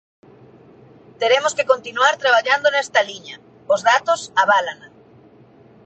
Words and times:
Teremos 1.21 1.53
que 1.57 1.69
continuar 1.71 2.13
traballando 2.23 2.67
nesta 2.71 3.01
liña, 3.09 3.35
os 3.73 3.81
datos 3.91 4.21
aválana. 4.41 4.87